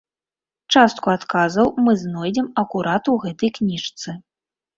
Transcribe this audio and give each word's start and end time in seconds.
Частку 0.75 1.11
адказаў 1.17 1.69
мы 1.89 1.93
знойдзем 2.05 2.47
акурат 2.63 3.03
у 3.15 3.19
гэтай 3.27 3.53
кніжцы. 3.61 4.09